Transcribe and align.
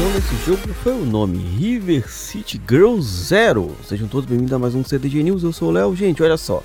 atenção 0.00 0.10
nesse 0.14 0.46
jogo 0.46 0.74
foi 0.82 0.92
o 0.94 1.04
nome 1.04 1.36
River 1.36 2.10
City 2.10 2.60
Girls 2.66 3.06
Zero. 3.26 3.76
Sejam 3.86 4.08
todos 4.08 4.26
bem-vindos 4.26 4.52
a 4.54 4.58
mais 4.58 4.74
um 4.74 4.82
CDG 4.82 5.22
News. 5.22 5.42
Eu 5.42 5.52
sou 5.52 5.68
o 5.68 5.70
Léo. 5.70 5.94
Gente, 5.94 6.22
olha 6.22 6.38
só. 6.38 6.62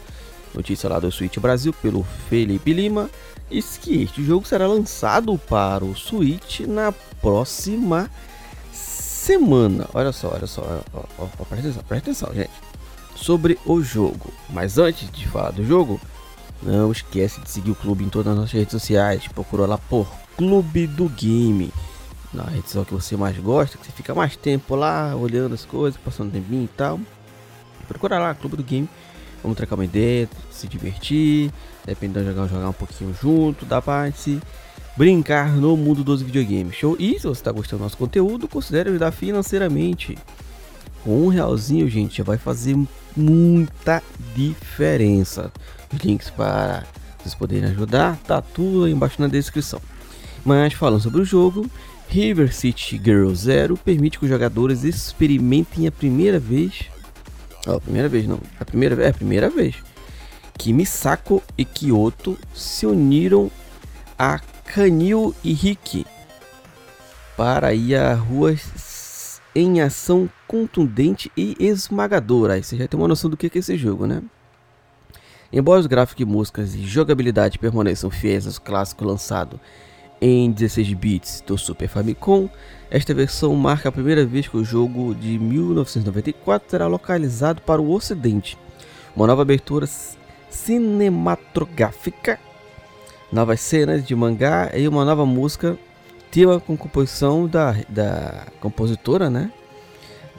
Notícia 0.53 0.89
lá 0.89 0.99
do 0.99 1.11
Switch 1.11 1.37
Brasil 1.39 1.73
pelo 1.73 2.05
Felipe 2.29 2.71
Lima. 2.71 3.09
Diz 3.49 3.77
que 3.77 4.03
este 4.03 4.23
jogo 4.23 4.47
será 4.47 4.67
lançado 4.67 5.37
para 5.37 5.83
o 5.83 5.93
Switch 5.93 6.61
na 6.61 6.93
próxima 7.21 8.09
semana. 8.71 9.89
Olha 9.93 10.13
só, 10.13 10.31
olha 10.33 10.47
só. 10.47 10.81
Ó, 10.93 11.03
ó, 11.17 11.27
ó, 11.37 11.43
presta 11.43 11.67
atenção, 11.67 11.83
presta 11.83 12.11
atenção, 12.11 12.33
gente. 12.33 12.51
Sobre 13.17 13.59
o 13.65 13.81
jogo. 13.81 14.31
Mas 14.49 14.77
antes 14.77 15.11
de 15.11 15.27
falar 15.27 15.51
do 15.51 15.65
jogo, 15.65 15.99
não 16.63 16.89
esquece 16.89 17.41
de 17.41 17.51
seguir 17.51 17.71
o 17.71 17.75
clube 17.75 18.05
em 18.05 18.09
todas 18.09 18.31
as 18.31 18.39
nossas 18.39 18.53
redes 18.53 18.71
sociais. 18.71 19.27
Procura 19.27 19.65
lá 19.65 19.77
por 19.77 20.07
Clube 20.37 20.87
do 20.87 21.09
Game. 21.09 21.73
Na 22.33 22.45
social 22.61 22.85
que 22.85 22.93
você 22.93 23.15
mais 23.15 23.37
gosta, 23.37 23.77
que 23.77 23.85
você 23.85 23.91
fica 23.91 24.13
mais 24.13 24.35
tempo 24.35 24.75
lá 24.75 25.15
olhando 25.15 25.53
as 25.53 25.63
coisas, 25.63 25.99
passando 26.03 26.31
tempinho 26.31 26.65
e 26.65 26.67
tal. 26.67 26.99
Procura 27.87 28.19
lá, 28.19 28.33
Clube 28.33 28.57
do 28.57 28.63
Game. 28.63 28.89
Vamos 29.41 29.57
trocar 29.57 29.75
uma 29.75 29.85
ideia, 29.85 30.27
se 30.51 30.67
divertir. 30.67 31.51
Dependendo 31.85 32.25
de 32.25 32.31
jogar, 32.31 32.47
jogar 32.47 32.69
um 32.69 32.73
pouquinho 32.73 33.15
junto. 33.21 33.65
Dá 33.65 33.81
pra 33.81 34.11
se 34.11 34.41
brincar 34.97 35.49
no 35.55 35.77
mundo 35.77 36.03
dos 36.03 36.21
videogames. 36.21 36.75
Show? 36.75 36.95
E 36.99 37.19
se 37.19 37.27
você 37.27 37.41
está 37.41 37.51
gostando 37.51 37.81
do 37.81 37.83
nosso 37.83 37.97
conteúdo, 37.97 38.47
considere 38.47 38.89
ajudar 38.89 39.11
financeiramente. 39.11 40.17
Com 41.03 41.25
um 41.25 41.27
realzinho, 41.27 41.87
gente, 41.87 42.17
já 42.17 42.23
vai 42.23 42.37
fazer 42.37 42.75
muita 43.15 44.01
diferença. 44.35 45.51
Os 45.93 45.99
links 45.99 46.29
para 46.29 46.83
vocês 47.19 47.35
poderem 47.35 47.69
ajudar, 47.69 48.17
tá 48.25 48.41
tudo 48.41 48.85
aí 48.85 48.91
embaixo 48.91 49.21
na 49.21 49.27
descrição. 49.27 49.79
Mas 50.43 50.73
falando 50.73 51.01
sobre 51.01 51.21
o 51.21 51.25
jogo, 51.25 51.69
River 52.07 52.53
City 52.53 53.01
Girl 53.03 53.33
Zero 53.33 53.77
permite 53.77 54.19
que 54.19 54.25
os 54.25 54.31
jogadores 54.31 54.83
experimentem 54.83 55.87
a 55.87 55.91
primeira 55.91 56.39
vez. 56.39 56.85
Oh, 57.67 57.73
a 57.73 57.81
primeira 57.81 58.07
vez 58.07 58.27
não. 58.27 58.39
A 58.59 58.65
primeira 58.65 59.03
é 59.03 59.09
a 59.09 59.13
primeira 59.13 59.49
vez 59.49 59.75
que 60.57 60.73
Misako 60.73 61.43
e 61.57 61.65
Kyoto 61.65 62.37
se 62.53 62.85
uniram 62.85 63.51
a 64.17 64.39
Kanil 64.65 65.35
e 65.43 65.53
Riki 65.53 66.05
para 67.37 67.73
ir 67.73 67.95
a 67.95 68.13
ruas 68.13 69.41
em 69.53 69.81
ação 69.81 70.29
contundente 70.47 71.31
e 71.35 71.55
esmagadora. 71.59 72.53
Aí 72.53 72.63
você 72.63 72.77
já 72.77 72.87
tem 72.87 72.99
uma 72.99 73.07
noção 73.07 73.29
do 73.29 73.37
que 73.37 73.47
é 73.47 73.59
esse 73.59 73.77
jogo, 73.77 74.05
né? 74.05 74.21
Embora 75.51 75.79
os 75.79 75.87
gráficos, 75.87 76.25
músicas 76.25 76.73
e 76.73 76.85
jogabilidade 76.85 77.59
permaneçam 77.59 78.09
fiéis 78.09 78.47
ao 78.47 78.61
clássico 78.61 79.05
lançado 79.05 79.59
em 80.21 80.51
16 80.51 80.93
bits 80.93 81.43
do 81.45 81.57
Super 81.57 81.87
Famicom, 81.87 82.49
esta 82.89 83.13
versão 83.13 83.55
marca 83.55 83.89
a 83.89 83.91
primeira 83.91 84.25
vez 84.25 84.47
que 84.47 84.57
o 84.57 84.63
jogo 84.63 85.13
de 85.13 85.37
1994 85.37 86.69
será 86.69 86.87
localizado 86.87 87.61
para 87.61 87.81
o 87.81 87.91
ocidente. 87.91 88.57
Uma 89.15 89.27
nova 89.27 89.41
abertura 89.41 89.87
cinematográfica, 90.49 92.39
novas 93.31 93.59
cenas 93.59 94.05
de 94.05 94.15
mangá 94.15 94.71
e 94.73 94.87
uma 94.87 95.03
nova 95.03 95.25
música, 95.25 95.77
tema 96.31 96.59
com 96.59 96.77
composição 96.77 97.47
da, 97.47 97.75
da 97.89 98.47
compositora, 98.59 99.29
né? 99.29 99.51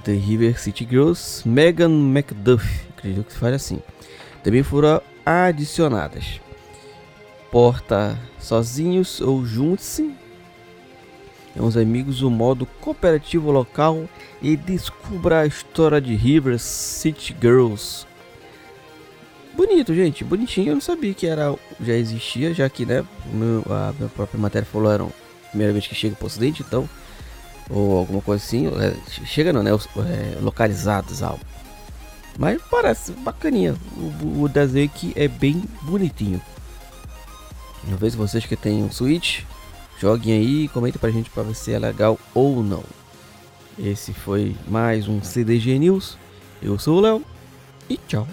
The 0.05 0.13
River 0.13 0.61
City 0.61 0.87
Girls, 0.89 1.47
Megan 1.49 1.91
McDuff, 1.91 2.67
acredito 2.97 3.27
que 3.27 3.33
se 3.33 3.39
fale 3.39 3.57
assim. 3.57 3.81
Também 4.43 4.63
foram 4.63 5.03
adicionadas. 5.25 6.41
Porta 7.51 8.19
sozinhos 8.39 9.21
ou 9.21 9.45
juntos-se 9.45 10.15
é 11.55 11.63
uns 11.63 11.77
amigos 11.77 12.21
o 12.23 12.31
modo 12.31 12.67
cooperativo 12.81 13.51
local 13.51 14.05
e 14.43 14.57
descubra 14.57 15.41
a 15.41 15.47
história 15.47 16.01
de 16.01 16.15
River 16.15 16.59
City 16.59 17.35
Girls 17.41 18.07
Bonito, 19.57 19.95
gente, 19.95 20.23
bonitinho. 20.23 20.69
Eu 20.69 20.75
não 20.75 20.83
sabia 20.83 21.15
que 21.15 21.27
era 21.27 21.55
já 21.81 21.95
existia, 21.95 22.53
já 22.53 22.69
que, 22.69 22.85
né, 22.85 23.03
meu, 23.33 23.65
a 23.71 23.95
minha 23.97 24.11
própria 24.11 24.39
matéria 24.39 24.69
falou 24.71 24.93
era 24.93 25.03
a 25.03 25.49
primeira 25.49 25.73
vez 25.73 25.87
que 25.87 25.95
chega 25.95 26.15
pro 26.15 26.27
ocidente, 26.27 26.63
então, 26.63 26.87
ou 27.71 27.97
alguma 27.97 28.21
coisa 28.21 28.45
assim. 28.45 28.67
É, 28.67 28.95
chega 29.25 29.55
não, 29.55 29.63
né, 29.63 29.71
é, 29.71 30.39
localizados 30.43 31.23
algo. 31.23 31.41
Mas 32.39 32.61
parece 32.71 33.13
bacaninha. 33.13 33.75
O, 33.97 34.43
o 34.43 34.49
desenho 34.49 34.85
aqui 34.85 35.15
é 35.17 35.27
bem 35.27 35.65
bonitinho. 35.81 36.41
Uma 37.87 37.97
vez 37.97 38.15
vocês 38.15 38.45
que 38.45 38.57
têm 38.57 38.83
um 38.83 38.91
Switch, 38.91 39.43
joguem 39.99 40.35
aí 40.35 40.65
e 40.65 40.69
comentem 40.69 40.99
pra 40.99 41.11
gente 41.11 41.31
pra 41.31 41.45
ver 41.45 41.55
se 41.55 41.73
é 41.73 41.79
legal 41.79 42.19
ou 42.35 42.63
não. 42.63 42.83
Esse 43.79 44.13
foi 44.13 44.57
mais 44.67 45.07
um 45.07 45.23
CDG 45.23 45.79
News. 45.79 46.19
Eu 46.61 46.79
sou 46.79 46.99
o 46.99 47.01
Léo 47.01 47.23
e 47.89 47.97
tchau. 47.97 48.27